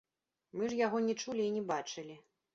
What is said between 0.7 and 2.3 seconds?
ж яго не чулі і не бачылі.